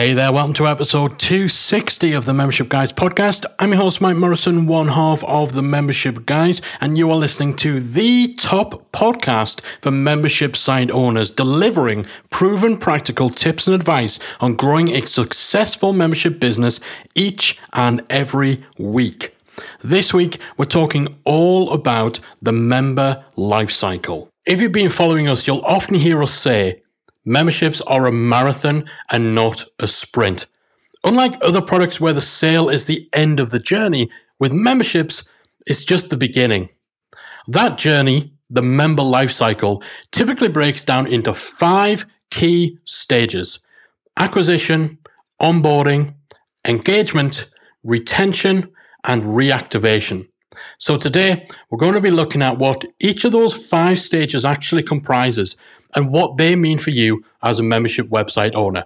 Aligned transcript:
Hey 0.00 0.14
there, 0.14 0.32
welcome 0.32 0.54
to 0.54 0.66
episode 0.66 1.18
260 1.18 2.14
of 2.14 2.24
the 2.24 2.32
Membership 2.32 2.70
Guys 2.70 2.90
podcast. 2.90 3.44
I'm 3.58 3.68
your 3.68 3.82
host, 3.82 4.00
Mike 4.00 4.16
Morrison, 4.16 4.66
one 4.66 4.88
half 4.88 5.22
of 5.24 5.52
the 5.52 5.62
Membership 5.62 6.24
Guys, 6.24 6.62
and 6.80 6.96
you 6.96 7.10
are 7.10 7.16
listening 7.16 7.54
to 7.56 7.80
the 7.80 8.28
top 8.28 8.90
podcast 8.92 9.60
for 9.82 9.90
membership 9.90 10.56
site 10.56 10.90
owners, 10.90 11.30
delivering 11.30 12.06
proven 12.30 12.78
practical 12.78 13.28
tips 13.28 13.66
and 13.66 13.74
advice 13.74 14.18
on 14.40 14.54
growing 14.54 14.88
a 14.88 15.06
successful 15.06 15.92
membership 15.92 16.40
business 16.40 16.80
each 17.14 17.58
and 17.74 18.02
every 18.08 18.64
week. 18.78 19.36
This 19.84 20.14
week, 20.14 20.38
we're 20.56 20.64
talking 20.64 21.14
all 21.24 21.74
about 21.74 22.20
the 22.40 22.52
member 22.52 23.22
lifecycle. 23.36 24.28
If 24.46 24.62
you've 24.62 24.72
been 24.72 24.88
following 24.88 25.28
us, 25.28 25.46
you'll 25.46 25.60
often 25.60 25.96
hear 25.96 26.22
us 26.22 26.32
say, 26.32 26.79
Memberships 27.24 27.80
are 27.82 28.06
a 28.06 28.12
marathon 28.12 28.84
and 29.10 29.34
not 29.34 29.66
a 29.78 29.86
sprint. 29.86 30.46
Unlike 31.04 31.38
other 31.42 31.60
products 31.60 32.00
where 32.00 32.12
the 32.12 32.20
sale 32.20 32.68
is 32.68 32.86
the 32.86 33.08
end 33.12 33.40
of 33.40 33.50
the 33.50 33.58
journey, 33.58 34.10
with 34.38 34.52
memberships, 34.52 35.24
it's 35.66 35.84
just 35.84 36.10
the 36.10 36.16
beginning. 36.16 36.70
That 37.48 37.78
journey, 37.78 38.32
the 38.48 38.62
member 38.62 39.02
lifecycle, 39.02 39.82
typically 40.12 40.48
breaks 40.48 40.84
down 40.84 41.06
into 41.06 41.34
five 41.34 42.06
key 42.30 42.78
stages 42.84 43.60
acquisition, 44.16 44.98
onboarding, 45.40 46.14
engagement, 46.66 47.48
retention, 47.82 48.70
and 49.04 49.22
reactivation. 49.22 50.28
So 50.78 50.96
today 50.96 51.46
we're 51.68 51.78
going 51.78 51.94
to 51.94 52.00
be 52.00 52.10
looking 52.10 52.42
at 52.42 52.58
what 52.58 52.84
each 52.98 53.24
of 53.24 53.32
those 53.32 53.52
five 53.52 53.98
stages 53.98 54.44
actually 54.44 54.82
comprises 54.82 55.56
and 55.94 56.10
what 56.10 56.36
they 56.36 56.56
mean 56.56 56.78
for 56.78 56.90
you 56.90 57.24
as 57.42 57.58
a 57.58 57.62
membership 57.62 58.08
website 58.08 58.54
owner. 58.54 58.84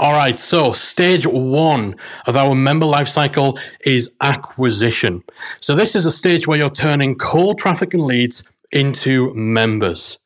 All 0.00 0.12
right, 0.12 0.40
so 0.40 0.72
stage 0.72 1.26
one 1.26 1.94
of 2.26 2.36
our 2.36 2.54
member 2.54 2.86
lifecycle 2.86 3.58
is 3.84 4.12
acquisition. 4.20 5.22
So 5.60 5.76
this 5.76 5.94
is 5.94 6.04
a 6.04 6.10
stage 6.10 6.46
where 6.46 6.58
you're 6.58 6.70
turning 6.70 7.16
cold 7.16 7.58
traffic 7.58 7.94
and 7.94 8.04
leads 8.04 8.42
into 8.72 9.32
members. 9.34 10.18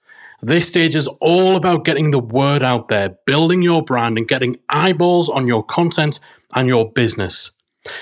This 0.43 0.69
stage 0.69 0.95
is 0.97 1.07
all 1.21 1.57
about 1.57 1.85
getting 1.85 2.11
the 2.11 2.19
word 2.19 2.63
out 2.63 2.89
there, 2.89 3.19
building 3.27 3.63
your 3.63 3.83
brand, 3.83 4.17
and 4.17 4.29
getting 4.29 4.57
eyeballs 4.69 5.29
on 5.29 5.47
your 5.47 5.63
content 5.63 6.19
and 6.55 6.69
your 6.69 6.91
business. 6.91 7.51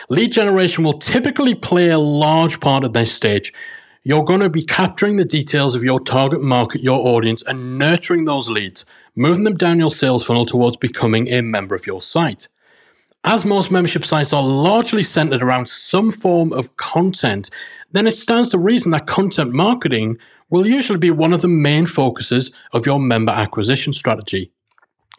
Lead 0.09 0.33
generation 0.33 0.85
will 0.85 0.99
typically 0.99 1.55
play 1.55 1.91
a 1.91 1.99
large 1.99 2.61
part 2.61 2.85
of 2.85 2.93
this 2.93 3.13
stage. 3.13 3.53
You're 4.03 4.25
going 4.25 4.41
to 4.41 4.51
be 4.51 4.63
capturing 4.63 5.17
the 5.17 5.25
details 5.25 5.75
of 5.75 5.83
your 5.83 5.99
target 5.99 6.43
market, 6.43 6.83
your 6.83 7.07
audience, 7.07 7.43
and 7.47 7.79
nurturing 7.79 8.27
those 8.27 8.51
leads, 8.51 8.85
moving 9.17 9.45
them 9.45 9.57
down 9.57 9.79
your 9.79 9.91
sales 9.91 10.25
funnel 10.25 10.45
towards 10.45 10.77
becoming 10.77 11.29
a 11.29 11.41
member 11.41 11.75
of 11.75 11.87
your 11.87 12.03
site. 12.03 12.49
As 13.27 13.47
most 13.47 13.71
membership 13.71 14.05
sites 14.05 14.35
are 14.35 14.43
largely 14.43 15.03
centered 15.03 15.41
around 15.41 15.71
some 15.71 16.13
form 16.13 16.53
of 16.53 16.77
content, 16.77 17.49
then 17.93 18.07
it 18.07 18.11
stands 18.11 18.51
to 18.51 18.59
reason 18.59 18.91
that 18.91 19.07
content 19.07 19.55
marketing 19.55 20.19
will 20.51 20.67
usually 20.67 20.99
be 20.99 21.11
one 21.11 21.33
of 21.33 21.41
the 21.41 21.49
main 21.49 21.87
focuses 21.87 22.51
of 22.75 22.85
your 22.85 23.01
member 23.01 23.33
acquisition 23.33 23.95
strategy. 23.95 24.53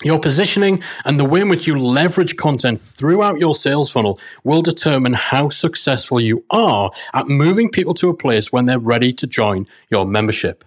Your 0.04 0.20
positioning 0.20 0.84
and 1.06 1.18
the 1.18 1.26
way 1.26 1.40
in 1.42 1.50
which 1.50 1.68
you 1.68 1.80
leverage 1.80 2.36
content 2.36 2.82
throughout 2.82 3.40
your 3.40 3.56
sales 3.56 3.90
funnel 3.90 4.20
will 4.44 4.62
determine 4.62 5.14
how 5.14 5.50
successful 5.50 6.20
you 6.20 6.44
are 6.50 6.92
at 7.14 7.30
moving 7.30 7.70
people 7.70 7.94
to 7.96 8.10
a 8.10 8.18
place 8.18 8.52
when 8.52 8.66
they're 8.66 8.78
ready 8.78 9.14
to 9.14 9.26
join 9.26 9.66
your 9.90 10.06
membership. 10.06 10.66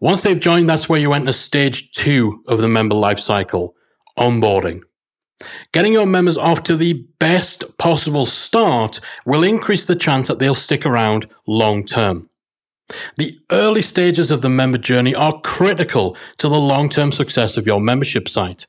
Once 0.00 0.22
they've 0.22 0.40
joined, 0.40 0.70
that's 0.70 0.88
where 0.88 1.00
you 1.00 1.12
enter 1.12 1.32
stage 1.32 1.92
two 1.92 2.42
of 2.46 2.58
the 2.58 2.68
member 2.68 2.94
lifecycle 2.94 3.74
onboarding. 4.16 4.82
Getting 5.72 5.92
your 5.92 6.06
members 6.06 6.38
off 6.38 6.62
to 6.64 6.76
the 6.76 6.94
best 7.18 7.76
possible 7.76 8.24
start 8.24 9.00
will 9.26 9.44
increase 9.44 9.86
the 9.86 9.96
chance 9.96 10.28
that 10.28 10.38
they'll 10.38 10.54
stick 10.54 10.86
around 10.86 11.26
long 11.46 11.84
term. 11.84 12.29
The 13.16 13.38
early 13.50 13.82
stages 13.82 14.30
of 14.30 14.40
the 14.40 14.48
member 14.48 14.78
journey 14.78 15.14
are 15.14 15.40
critical 15.40 16.16
to 16.38 16.48
the 16.48 16.60
long 16.60 16.88
term 16.88 17.12
success 17.12 17.56
of 17.56 17.66
your 17.66 17.80
membership 17.80 18.28
site. 18.28 18.66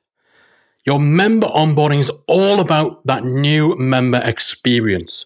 Your 0.86 1.00
member 1.00 1.48
onboarding 1.48 2.00
is 2.00 2.12
all 2.28 2.60
about 2.60 3.06
that 3.06 3.24
new 3.24 3.76
member 3.78 4.22
experience. 4.24 5.26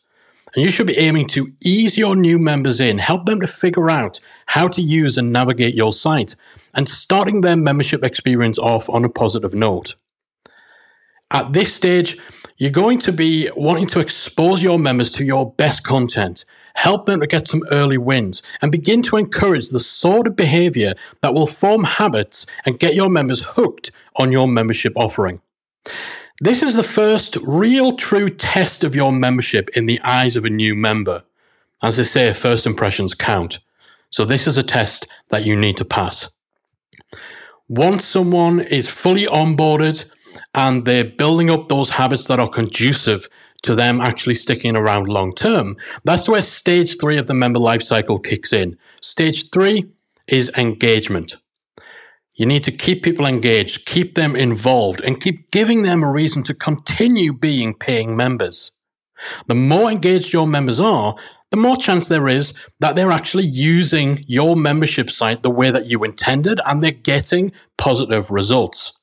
And 0.54 0.64
you 0.64 0.72
should 0.72 0.88
be 0.88 0.98
aiming 0.98 1.28
to 1.28 1.52
ease 1.62 1.98
your 1.98 2.16
new 2.16 2.40
members 2.40 2.80
in, 2.80 2.98
help 2.98 3.26
them 3.26 3.42
to 3.42 3.48
figure 3.48 3.90
out 3.90 4.20
how 4.46 4.68
to 4.70 4.82
use 4.82 5.18
and 5.18 5.34
navigate 5.34 5.76
your 5.76 5.92
site, 5.92 6.36
and 6.74 6.88
starting 6.88 7.42
their 7.42 7.58
membership 7.58 8.04
experience 8.04 8.58
off 8.58 8.90
on 8.90 9.04
a 9.04 9.10
positive 9.10 9.54
note. 9.54 9.96
At 11.32 11.54
this 11.54 11.74
stage, 11.74 12.18
you're 12.58 12.72
going 12.72 13.00
to 13.00 13.12
be 13.12 13.50
wanting 13.56 13.88
to 13.88 14.00
expose 14.00 14.64
your 14.64 14.80
members 14.80 15.12
to 15.14 15.26
your 15.26 15.52
best 15.54 15.84
content, 15.84 16.46
help 16.76 17.06
them 17.06 17.20
to 17.20 17.28
get 17.28 17.48
some 17.48 17.64
early 17.72 17.98
wins, 17.98 18.42
and 18.62 18.72
begin 18.72 19.02
to 19.02 19.18
encourage 19.18 19.70
the 19.70 19.80
sort 19.80 20.28
of 20.28 20.36
behavior 20.36 20.94
that 21.22 21.34
will 21.34 21.48
form 21.48 21.84
habits 21.84 22.46
and 22.66 22.80
get 22.80 22.96
your 22.96 23.10
members 23.10 23.44
hooked 23.44 23.92
on 24.18 24.32
your 24.32 24.48
membership 24.48 24.94
offering. 24.96 25.42
This 26.42 26.62
is 26.62 26.76
the 26.76 26.84
first 26.84 27.38
real 27.38 27.96
true 27.96 28.30
test 28.30 28.84
of 28.84 28.96
your 28.96 29.12
membership 29.12 29.70
in 29.76 29.86
the 29.86 30.02
eyes 30.02 30.36
of 30.36 30.46
a 30.46 30.50
new 30.50 30.76
member. 30.76 31.24
As 31.82 31.98
they 31.98 32.04
say, 32.04 32.32
first 32.34 32.66
impressions 32.66 33.14
count. 33.14 33.60
So, 34.10 34.26
this 34.26 34.48
is 34.48 34.58
a 34.58 34.64
test 34.64 35.08
that 35.30 35.46
you 35.46 35.56
need 35.56 35.78
to 35.78 35.86
pass. 35.86 36.30
Once 37.68 38.06
someone 38.06 38.60
is 38.60 38.88
fully 38.88 39.26
onboarded, 39.26 40.06
and 40.54 40.86
they're 40.86 41.04
building 41.06 41.50
up 41.50 41.68
those 41.68 41.92
habits 41.92 42.28
that 42.28 42.40
are 42.40 42.50
conducive 42.50 43.28
to 43.66 43.76
them 43.76 44.02
actually 44.02 44.36
sticking 44.36 44.76
around 44.76 45.08
long 45.08 45.34
term. 45.34 45.76
That's 46.04 46.30
where 46.30 46.42
stage 46.42 47.00
three 47.00 47.18
of 47.18 47.28
the 47.28 47.34
member 47.34 47.60
life 47.60 47.82
cycle 47.82 48.20
kicks 48.20 48.54
in. 48.54 48.78
Stage 49.02 49.50
three 49.52 49.92
is 50.28 50.52
engagement. 50.58 51.38
You 52.36 52.46
need 52.46 52.64
to 52.66 52.72
keep 52.72 53.04
people 53.04 53.26
engaged, 53.26 53.86
keep 53.86 54.16
them 54.16 54.36
involved, 54.36 55.02
and 55.02 55.22
keep 55.22 55.52
giving 55.52 55.84
them 55.84 56.04
a 56.04 56.12
reason 56.12 56.44
to 56.44 56.54
continue 56.54 57.32
being 57.32 57.74
paying 57.74 58.16
members. 58.16 58.72
The 59.48 59.56
more 59.56 59.90
engaged 59.90 60.34
your 60.34 60.48
members 60.48 60.80
are, 60.80 61.16
the 61.52 61.58
more 61.58 61.78
chance 61.78 62.10
there 62.10 62.28
is 62.28 62.54
that 62.82 62.96
they're 62.96 63.12
actually 63.12 63.46
using 63.46 64.26
your 64.28 64.58
membership 64.58 65.10
site 65.10 65.44
the 65.44 65.50
way 65.50 65.72
that 65.72 65.86
you 65.86 66.04
intended 66.04 66.60
and 66.66 66.84
they're 66.84 66.92
getting 66.92 67.54
positive 67.78 68.30
results. 68.30 69.00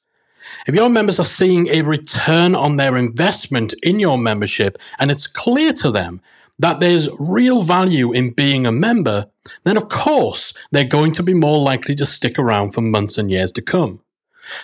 If 0.67 0.75
your 0.75 0.89
members 0.89 1.19
are 1.19 1.25
seeing 1.25 1.69
a 1.69 1.83
return 1.83 2.55
on 2.55 2.77
their 2.77 2.97
investment 2.97 3.75
in 3.83 4.01
your 4.01 4.19
membership 4.19 4.79
and 4.99 5.11
it's 5.11 5.27
clear 5.27 5.73
to 5.75 5.91
them 5.91 6.21
that 6.59 6.81
there's 6.81 7.09
real 7.19 7.63
value 7.63 8.13
in 8.13 8.31
being 8.31 8.67
a 8.67 8.73
member, 8.73 9.27
then 9.65 9.77
of 9.77 9.89
course 9.89 10.53
they're 10.71 10.85
going 10.85 11.13
to 11.13 11.23
be 11.23 11.35
more 11.35 11.59
likely 11.59 11.95
to 11.97 12.07
stick 12.07 12.39
around 12.39 12.73
for 12.73 12.81
months 12.81 13.19
and 13.19 13.31
years 13.31 13.53
to 13.53 13.63
come. 13.63 14.01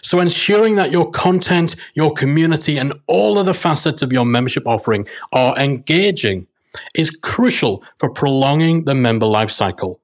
So 0.02 0.20
ensuring 0.20 0.76
that 0.76 0.92
your 0.92 1.10
content, 1.10 1.76
your 1.94 2.12
community, 2.12 2.78
and 2.78 2.92
all 3.06 3.38
of 3.38 3.46
the 3.46 3.54
facets 3.54 4.02
of 4.02 4.12
your 4.12 4.24
membership 4.24 4.66
offering 4.66 5.06
are 5.32 5.56
engaging 5.56 6.46
is 6.94 7.10
crucial 7.10 7.82
for 7.98 8.10
prolonging 8.10 8.84
the 8.84 8.94
member 8.94 9.26
lifecycle. 9.26 9.98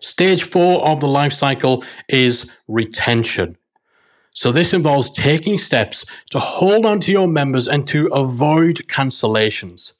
Stage 0.00 0.42
four 0.42 0.84
of 0.86 1.00
the 1.00 1.06
lifecycle 1.06 1.84
is 2.08 2.50
retention. 2.66 3.56
So 4.38 4.52
this 4.52 4.72
involves 4.72 5.10
taking 5.10 5.58
steps 5.58 6.04
to 6.30 6.38
hold 6.38 6.86
on 6.86 7.00
to 7.00 7.10
your 7.10 7.26
members 7.26 7.66
and 7.66 7.84
to 7.88 8.06
avoid 8.12 8.76
cancellations. 8.86 9.94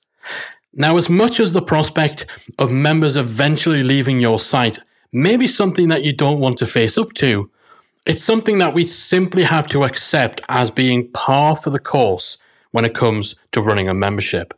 Now, 0.72 0.96
as 0.96 1.08
much 1.08 1.40
as 1.40 1.52
the 1.52 1.60
prospect 1.60 2.24
of 2.56 2.70
members 2.70 3.16
eventually 3.16 3.82
leaving 3.82 4.20
your 4.20 4.38
site 4.38 4.78
may 5.10 5.36
be 5.36 5.48
something 5.48 5.88
that 5.88 6.04
you 6.04 6.12
don't 6.12 6.38
want 6.38 6.56
to 6.58 6.66
face 6.66 6.96
up 6.96 7.14
to, 7.14 7.50
it's 8.06 8.22
something 8.22 8.58
that 8.58 8.74
we 8.74 8.84
simply 8.84 9.42
have 9.42 9.66
to 9.66 9.82
accept 9.82 10.40
as 10.48 10.70
being 10.70 11.10
par 11.10 11.56
for 11.56 11.70
the 11.70 11.80
course 11.80 12.38
when 12.70 12.84
it 12.84 12.94
comes 12.94 13.34
to 13.50 13.60
running 13.60 13.88
a 13.88 13.92
membership. 13.92 14.54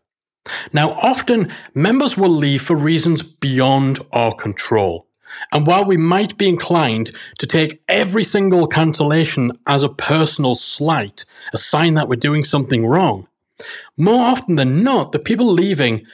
Now, 0.75 0.91
often 0.91 1.51
members 1.75 2.19
will 2.19 2.29
leave 2.29 2.61
for 2.61 2.77
reasons 2.77 3.23
beyond 3.23 3.99
our 4.13 4.35
control. 4.35 5.07
And 5.53 5.67
while 5.67 5.85
we 5.85 5.97
might 5.97 6.39
be 6.39 6.49
inclined 6.49 7.11
to 7.39 7.47
take 7.47 7.83
every 7.89 8.25
single 8.25 8.67
cancellation 8.67 9.51
as 9.67 9.83
a 9.83 9.89
personal 9.89 10.55
slight, 10.55 11.25
a 11.53 11.59
sign 11.59 11.95
that 11.95 12.09
we're 12.09 12.17
doing 12.17 12.45
something 12.45 12.87
wrong, 12.87 13.27
more 13.97 14.25
often 14.25 14.57
than 14.57 14.83
not, 14.83 15.13
the 15.13 15.19
people 15.19 15.53
leaving 15.53 16.07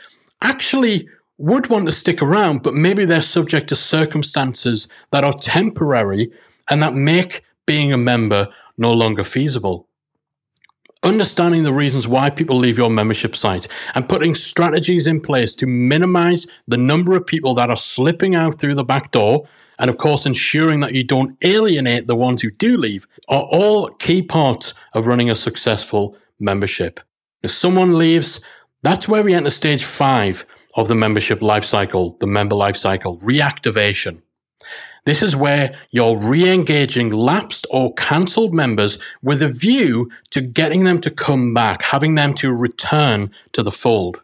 actually 0.43 1.09
would 1.39 1.69
want 1.69 1.87
to 1.87 1.93
stick 1.93 2.23
around, 2.23 2.63
but 2.63 2.75
maybe 2.75 3.05
they're 3.05 3.23
subject 3.23 3.69
to 3.69 3.77
circumstances 3.77 4.89
that 5.13 5.25
are 5.25 5.35
temporary 5.35 6.33
and 6.71 6.83
that 6.83 6.95
make 6.95 7.43
being 7.67 7.93
a 7.93 7.99
member 7.99 8.49
no 8.79 8.93
longer 8.93 9.25
feasible. 9.25 9.86
Understanding 11.07 11.63
the 11.63 11.73
reasons 11.73 12.09
why 12.09 12.29
people 12.29 12.59
leave 12.59 12.77
your 12.77 12.91
membership 12.91 13.37
site, 13.37 13.69
and 13.95 14.09
putting 14.09 14.35
strategies 14.35 15.07
in 15.07 15.21
place 15.21 15.55
to 15.55 15.67
minimize 15.67 16.47
the 16.67 16.77
number 16.77 17.15
of 17.15 17.27
people 17.27 17.55
that 17.55 17.71
are 17.71 17.77
slipping 17.77 18.35
out 18.35 18.59
through 18.59 18.75
the 18.75 18.85
back 18.85 19.13
door, 19.13 19.47
and 19.79 19.89
of 19.89 19.99
course, 19.99 20.27
ensuring 20.27 20.81
that 20.81 20.95
you 20.95 21.05
don't 21.05 21.37
alienate 21.43 22.07
the 22.07 22.17
ones 22.17 22.43
who 22.43 22.51
do 22.51 22.77
leave, 22.77 23.07
are 23.29 23.45
all 23.45 23.89
key 23.89 24.21
parts 24.21 24.75
of 24.95 25.07
running 25.07 25.31
a 25.31 25.37
successful 25.37 26.17
membership. 26.41 26.99
If 27.43 27.53
someone 27.53 27.97
leaves, 27.97 28.41
that's 28.83 29.09
where 29.09 29.23
we 29.23 29.35
enter 29.35 29.51
stage 29.51 29.85
five 29.85 30.45
of 30.75 30.89
the 30.89 30.95
membership 30.95 31.41
lifecycle, 31.41 32.19
the 32.19 32.27
member 32.27 32.57
lifecycle, 32.57 33.23
reactivation. 33.23 34.23
This 35.05 35.23
is 35.23 35.37
where 35.37 35.75
you're 35.91 36.17
re 36.17 36.51
engaging 36.53 37.11
lapsed 37.11 37.67
or 37.71 37.95
cancelled 37.95 38.53
members 38.53 38.99
with 39.23 39.41
a 39.41 39.49
view 39.49 40.11
to 40.31 40.41
getting 40.41 40.85
them 40.85 41.01
to 41.03 41.11
come 41.11 41.55
back, 41.55 41.83
having 41.83 42.17
them 42.17 42.35
to 42.35 42.53
return 42.53 43.29
to 43.53 43.63
the 43.63 43.71
fold. 43.71 44.23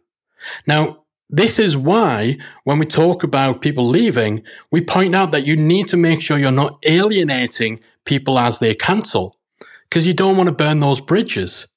Now, 0.67 1.05
this 1.31 1.58
is 1.58 1.76
why, 1.76 2.37
when 2.64 2.79
we 2.79 2.84
talk 2.84 3.23
about 3.23 3.62
people 3.62 3.88
leaving, 3.88 4.43
we 4.70 4.82
point 4.82 5.14
out 5.14 5.32
that 5.32 5.46
you 5.46 5.56
need 5.56 5.88
to 5.88 5.96
make 5.96 6.20
sure 6.20 6.37
you're 6.37 6.50
not 6.50 6.79
alienating 6.84 7.81
people 8.05 8.38
as 8.38 8.58
they 8.58 8.75
cancel, 8.75 9.38
because 9.88 10.06
you 10.06 10.12
don't 10.12 10.37
want 10.37 10.49
to 10.49 10.55
burn 10.55 10.81
those 10.81 11.00
bridges. 11.00 11.69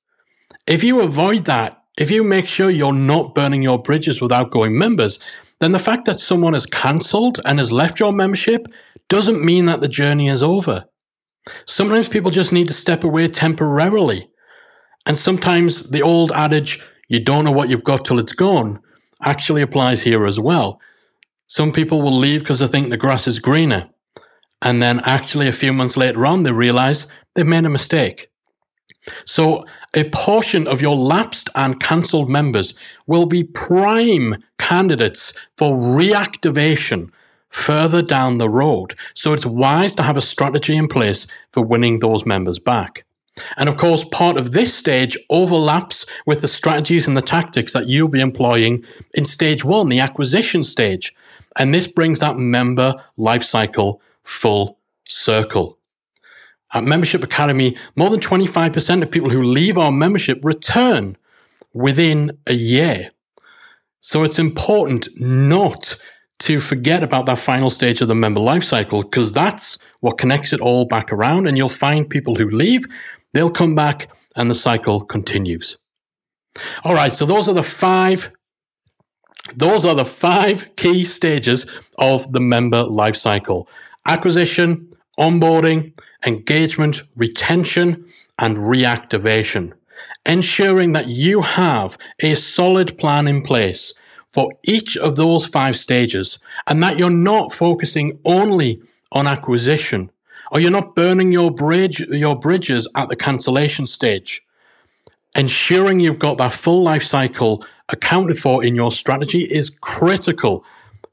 If 0.67 0.83
you 0.83 0.99
avoid 0.99 1.45
that, 1.45 1.84
if 1.97 2.11
you 2.11 2.23
make 2.23 2.45
sure 2.45 2.69
you're 2.69 2.93
not 2.93 3.33
burning 3.33 3.61
your 3.61 3.81
bridges 3.81 4.21
with 4.21 4.31
outgoing 4.31 4.77
members, 4.77 5.19
then 5.59 5.71
the 5.71 5.79
fact 5.79 6.05
that 6.05 6.19
someone 6.19 6.53
has 6.53 6.65
cancelled 6.65 7.39
and 7.45 7.59
has 7.59 7.71
left 7.71 7.99
your 7.99 8.11
membership 8.11 8.67
doesn't 9.07 9.43
mean 9.43 9.65
that 9.65 9.81
the 9.81 9.87
journey 9.87 10.27
is 10.27 10.43
over. 10.43 10.85
Sometimes 11.65 12.09
people 12.09 12.31
just 12.31 12.51
need 12.51 12.67
to 12.67 12.73
step 12.73 13.03
away 13.03 13.27
temporarily. 13.27 14.29
And 15.05 15.17
sometimes 15.17 15.89
the 15.89 16.01
old 16.01 16.31
adage, 16.31 16.83
you 17.07 17.19
don't 17.23 17.45
know 17.45 17.51
what 17.51 17.69
you've 17.69 17.83
got 17.83 18.03
till 18.03 18.19
it's 18.19 18.33
gone, 18.33 18.79
actually 19.21 19.61
applies 19.61 20.01
here 20.01 20.25
as 20.25 20.39
well. 20.39 20.79
Some 21.47 21.71
people 21.71 22.01
will 22.01 22.17
leave 22.17 22.41
because 22.41 22.59
they 22.59 22.67
think 22.67 22.89
the 22.89 22.97
grass 22.97 23.27
is 23.27 23.39
greener. 23.39 23.89
And 24.61 24.81
then 24.81 24.99
actually, 25.01 25.47
a 25.47 25.53
few 25.53 25.71
months 25.73 25.95
later 25.95 26.25
on, 26.25 26.43
they 26.43 26.51
realize 26.51 27.05
they've 27.35 27.45
made 27.45 27.65
a 27.65 27.69
mistake. 27.69 28.29
So, 29.25 29.65
a 29.95 30.09
portion 30.09 30.67
of 30.67 30.81
your 30.81 30.95
lapsed 30.95 31.49
and 31.55 31.79
cancelled 31.79 32.29
members 32.29 32.73
will 33.07 33.25
be 33.25 33.43
prime 33.43 34.43
candidates 34.57 35.33
for 35.57 35.77
reactivation 35.77 37.09
further 37.49 38.01
down 38.01 38.37
the 38.37 38.49
road. 38.49 38.95
So, 39.13 39.33
it's 39.33 39.45
wise 39.45 39.95
to 39.95 40.03
have 40.03 40.17
a 40.17 40.21
strategy 40.21 40.75
in 40.75 40.87
place 40.87 41.27
for 41.51 41.63
winning 41.63 41.99
those 41.99 42.25
members 42.25 42.59
back. 42.59 43.05
And 43.57 43.67
of 43.67 43.77
course, 43.77 44.05
part 44.05 44.37
of 44.37 44.51
this 44.51 44.73
stage 44.73 45.17
overlaps 45.29 46.05
with 46.25 46.41
the 46.41 46.47
strategies 46.47 47.07
and 47.07 47.17
the 47.17 47.21
tactics 47.21 47.73
that 47.73 47.87
you'll 47.87 48.07
be 48.07 48.21
employing 48.21 48.85
in 49.13 49.25
stage 49.25 49.65
one, 49.65 49.89
the 49.89 49.99
acquisition 49.99 50.63
stage. 50.63 51.13
And 51.57 51.73
this 51.73 51.87
brings 51.87 52.19
that 52.19 52.37
member 52.37 52.95
lifecycle 53.17 53.99
full 54.23 54.79
circle. 55.05 55.77
At 56.75 56.83
Membership 56.83 57.23
Academy, 57.23 57.77
more 57.95 58.09
than 58.09 58.19
25% 58.19 59.01
of 59.01 59.09
people 59.09 59.29
who 59.29 59.41
leave 59.41 59.77
our 59.77 59.93
membership 59.93 60.39
return 60.43 61.17
within 61.73 62.37
a 62.45 62.53
year. 62.53 63.11
So 64.01 64.23
it's 64.23 64.37
important 64.37 65.07
not 65.17 65.95
to 66.39 66.59
forget 66.59 67.01
about 67.01 67.25
that 67.27 67.39
final 67.39 67.69
stage 67.69 68.01
of 68.01 68.09
the 68.09 68.13
member 68.13 68.41
lifecycle 68.41 69.03
because 69.03 69.31
that's 69.31 69.77
what 70.01 70.17
connects 70.17 70.51
it 70.51 70.59
all 70.59 70.85
back 70.85 71.13
around. 71.13 71.47
And 71.47 71.57
you'll 71.57 71.69
find 71.69 72.09
people 72.09 72.35
who 72.35 72.49
leave, 72.49 72.85
they'll 73.33 73.49
come 73.49 73.73
back 73.73 74.11
and 74.35 74.51
the 74.51 74.55
cycle 74.55 74.99
continues. 75.05 75.77
All 76.83 76.93
right, 76.93 77.13
so 77.13 77.25
those 77.25 77.47
are 77.47 77.53
the 77.53 77.63
five 77.63 78.31
those 79.55 79.85
are 79.85 79.93
the 79.93 80.05
five 80.05 80.75
key 80.75 81.05
stages 81.05 81.65
of 81.99 82.31
the 82.31 82.39
member 82.39 82.83
lifecycle. 82.83 83.69
Acquisition, 84.07 84.94
onboarding, 85.19 85.93
engagement, 86.25 87.03
retention, 87.15 88.05
and 88.39 88.57
reactivation, 88.57 89.73
ensuring 90.25 90.93
that 90.93 91.07
you 91.07 91.41
have 91.41 91.97
a 92.21 92.35
solid 92.35 92.97
plan 92.97 93.27
in 93.27 93.41
place 93.41 93.93
for 94.31 94.51
each 94.63 94.97
of 94.97 95.15
those 95.15 95.45
five 95.45 95.77
stages 95.77 96.39
and 96.67 96.83
that 96.83 96.99
you're 96.99 97.09
not 97.09 97.53
focusing 97.53 98.19
only 98.25 98.81
on 99.13 99.27
acquisition 99.27 100.11
or 100.51 100.59
you're 100.59 100.71
not 100.71 100.93
burning 100.93 101.31
your 101.31 101.49
bridge 101.49 102.01
your 102.01 102.37
bridges 102.37 102.85
at 102.95 103.07
the 103.07 103.15
cancellation 103.15 103.87
stage 103.87 104.41
ensuring 105.37 106.01
you've 106.01 106.19
got 106.19 106.37
that 106.37 106.51
full 106.51 106.83
life 106.83 107.03
cycle 107.03 107.65
accounted 107.89 108.37
for 108.37 108.63
in 108.63 108.75
your 108.75 108.91
strategy 108.91 109.43
is 109.43 109.69
critical 109.69 110.65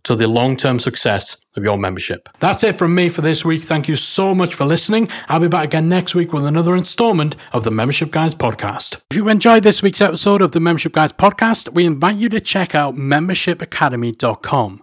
to 0.02 0.16
the 0.16 0.26
long 0.26 0.56
term 0.56 0.80
success 0.80 1.36
of 1.56 1.64
your 1.64 1.78
membership. 1.78 2.28
That's 2.40 2.64
it 2.64 2.78
from 2.78 2.94
me 2.94 3.08
for 3.08 3.20
this 3.22 3.44
week. 3.44 3.62
Thank 3.62 3.88
you 3.88 3.96
so 3.96 4.34
much 4.34 4.54
for 4.54 4.64
listening. 4.64 5.08
I'll 5.28 5.40
be 5.40 5.48
back 5.48 5.64
again 5.64 5.88
next 5.88 6.14
week 6.14 6.32
with 6.32 6.44
another 6.44 6.74
installment 6.76 7.36
of 7.52 7.64
the 7.64 7.70
Membership 7.70 8.10
Guys 8.10 8.34
podcast. 8.34 8.96
If 9.10 9.16
you 9.16 9.28
enjoyed 9.28 9.62
this 9.62 9.82
week's 9.82 10.00
episode 10.00 10.42
of 10.42 10.52
the 10.52 10.60
Membership 10.60 10.92
Guys 10.92 11.12
podcast, 11.12 11.72
we 11.74 11.84
invite 11.86 12.16
you 12.16 12.28
to 12.30 12.40
check 12.40 12.74
out 12.74 12.94
membershipacademy.com. 12.94 14.82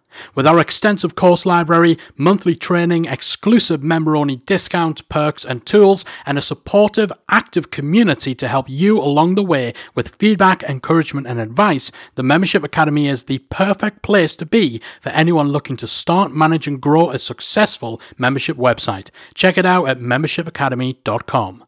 With 0.35 0.47
our 0.47 0.59
extensive 0.59 1.15
course 1.15 1.45
library, 1.45 1.97
monthly 2.17 2.55
training, 2.55 3.05
exclusive 3.05 3.83
member 3.83 4.15
only 4.15 4.37
discounts, 4.37 5.01
perks, 5.01 5.45
and 5.45 5.65
tools, 5.65 6.05
and 6.25 6.37
a 6.37 6.41
supportive, 6.41 7.11
active 7.29 7.71
community 7.71 8.35
to 8.35 8.47
help 8.47 8.69
you 8.69 8.99
along 8.99 9.35
the 9.35 9.43
way 9.43 9.73
with 9.95 10.15
feedback, 10.15 10.63
encouragement, 10.63 11.27
and 11.27 11.39
advice, 11.39 11.91
the 12.15 12.23
Membership 12.23 12.63
Academy 12.63 13.07
is 13.07 13.25
the 13.25 13.39
perfect 13.49 14.01
place 14.01 14.35
to 14.35 14.45
be 14.45 14.81
for 15.01 15.09
anyone 15.09 15.49
looking 15.49 15.77
to 15.77 15.87
start, 15.87 16.33
manage, 16.33 16.67
and 16.67 16.81
grow 16.81 17.09
a 17.09 17.19
successful 17.19 18.01
membership 18.17 18.57
website. 18.57 19.09
Check 19.33 19.57
it 19.57 19.65
out 19.65 19.87
at 19.87 19.99
membershipacademy.com. 19.99 21.65